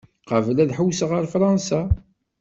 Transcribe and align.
Qabel 0.29 0.57
ad 0.63 0.71
ḥewseɣ 0.77 1.11
ar 1.17 1.25
Fṛansa. 1.33 1.81